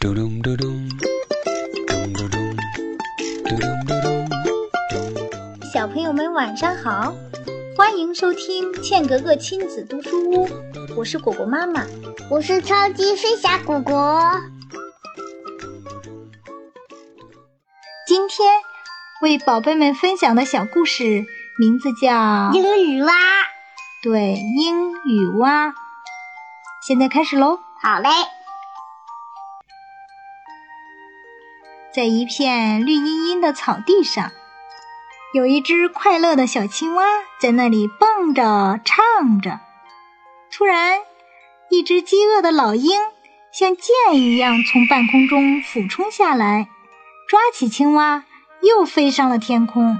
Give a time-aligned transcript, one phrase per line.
[0.00, 0.88] 嘟咚嘟咚，
[1.88, 2.56] 咚嘟咚，
[3.42, 5.14] 嘟咚嘟咚，咚
[5.58, 5.70] 咚。
[5.72, 7.12] 小朋友们晚上好，
[7.76, 10.48] 欢迎收听茜格格亲子读书屋，
[10.96, 11.84] 我是果果妈妈。
[12.30, 14.40] 我是超级飞侠果果。
[18.06, 18.48] 今天
[19.20, 21.24] 为宝贝们分享的小故事
[21.58, 22.12] 名字叫
[22.52, 23.12] 《英语蛙》。
[24.04, 25.74] 对，英语蛙。
[26.86, 27.58] 现在开始喽。
[27.82, 28.08] 好嘞。
[31.98, 34.30] 在一片绿茵茵的草地上，
[35.34, 37.04] 有一只快乐的小青蛙
[37.40, 39.58] 在那里蹦着、唱着。
[40.52, 41.00] 突然，
[41.70, 43.00] 一只饥饿的老鹰
[43.50, 46.68] 像箭一样从半空中俯冲下来，
[47.26, 48.22] 抓起青蛙，
[48.62, 49.98] 又飞上了天空。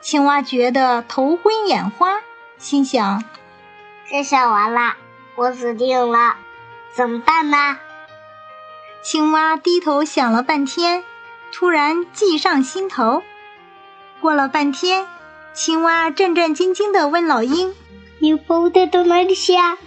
[0.00, 2.22] 青蛙觉得头昏眼花，
[2.56, 3.22] 心想：
[4.08, 4.96] 这下完了，
[5.34, 6.36] 我死定了，
[6.94, 7.76] 怎么办呢？
[9.02, 11.04] 青蛙低头想了半天。
[11.52, 13.22] 突然计上心头，
[14.20, 15.06] 过了半天，
[15.54, 17.74] 青蛙战战兢兢地问老鹰
[18.20, 19.78] ：“你把我带到哪里去啊？”“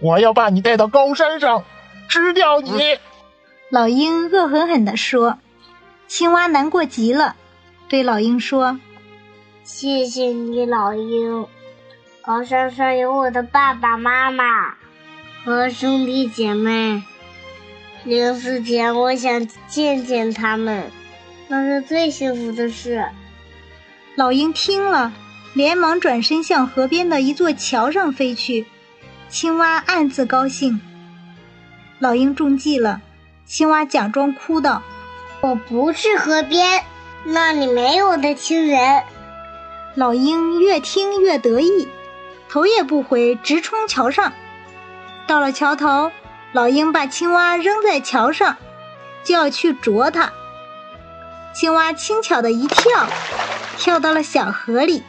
[0.00, 1.64] 我要把你带到高山上，
[2.08, 2.98] 吃掉你。”
[3.70, 5.38] 老鹰恶狠狠地说。
[6.06, 7.34] 青蛙难过极了，
[7.88, 8.78] 对老鹰说
[9.64, 11.46] ：“谢谢你，老鹰。
[12.22, 14.74] 高山上有我的爸爸妈妈
[15.44, 17.02] 和兄弟姐妹。”
[18.04, 20.90] 临死前，我想见见他们，
[21.48, 23.08] 那是最幸福的事。
[24.14, 25.10] 老鹰听了，
[25.54, 28.66] 连忙转身向河边的一座桥上飞去。
[29.30, 30.80] 青蛙暗自高兴。
[31.98, 33.00] 老鹰中计了，
[33.46, 34.82] 青蛙假装哭道
[35.40, 36.84] ：“我不去河边，
[37.24, 39.02] 那里没有我的亲人。”
[39.96, 41.88] 老鹰越听越得意，
[42.50, 44.34] 头也不回，直冲桥上。
[45.26, 46.12] 到了桥头。
[46.54, 48.56] 老鹰把青蛙扔在桥上，
[49.24, 50.32] 就要去啄它。
[51.52, 53.08] 青蛙轻巧的一跳，
[53.76, 55.02] 跳到了小河里，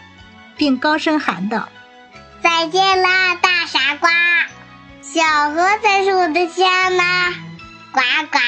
[0.57, 1.69] 并高声喊道
[2.41, 4.09] ：“再见啦，大傻瓜！
[5.03, 7.03] 小河才是我的家呢！”
[7.93, 8.01] 呱
[8.31, 8.39] 呱。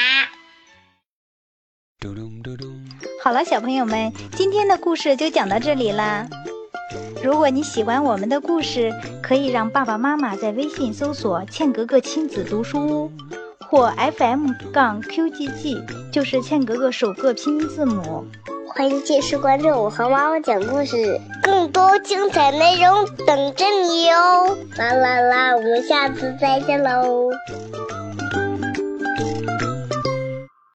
[3.22, 6.26] 好了，小朋友们，今天的故事就讲到这里啦。
[7.22, 8.92] 如果你喜欢我们的故事，
[9.28, 13.12] 可以让爸爸妈妈在微信搜索“茜格格亲子读书屋”
[13.68, 18.24] 或 FM 杠 QGG，就是茜格格首个拼音字母。
[18.74, 24.56] 欢迎继续关注我和妈妈讲故事，更多精彩内容等着你哟！
[24.78, 27.28] 啦啦啦，我们下次再见喽！